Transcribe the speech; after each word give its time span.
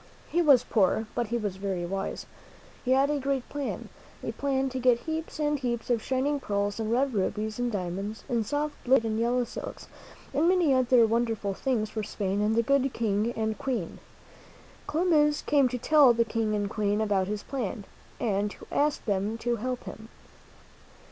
He 0.31 0.41
was 0.41 0.63
poor, 0.63 1.05
but 1.13 1.27
he 1.27 1.37
was 1.37 1.57
very 1.57 1.85
wise. 1.85 2.25
He 2.83 2.89
had 2.89 3.11
a 3.11 3.19
great 3.19 3.47
plan, 3.49 3.89
a 4.23 4.31
plan 4.31 4.67
to 4.69 4.79
get 4.79 5.01
heaps 5.01 5.37
and 5.37 5.59
heaps 5.59 5.91
of 5.91 6.01
shining 6.01 6.39
pearls, 6.39 6.79
and 6.79 6.91
red 6.91 7.13
rubies, 7.13 7.59
and 7.59 7.71
diamonds, 7.71 8.23
and 8.27 8.43
soft 8.43 8.83
blue 8.83 8.95
and 8.95 9.03
white 9.03 9.11
and 9.11 9.19
yellow 9.19 9.43
silks, 9.43 9.87
and 10.33 10.49
many 10.49 10.73
other 10.73 11.05
wonderful 11.05 11.53
things 11.53 11.91
for 11.91 12.01
Spain 12.01 12.41
and 12.41 12.55
the 12.55 12.63
good 12.63 12.91
King 12.93 13.31
and 13.33 13.59
Queen. 13.59 13.99
Columbus 14.87 15.43
came 15.43 15.69
to 15.69 15.77
tell 15.77 16.13
the 16.13 16.25
King 16.25 16.55
and 16.55 16.67
Queen 16.67 16.99
about 16.99 17.27
his 17.27 17.43
plan, 17.43 17.85
and 18.19 18.49
to 18.49 18.65
ask 18.71 19.05
them 19.05 19.37
to 19.37 19.57
help 19.57 19.83
him. 19.83 20.09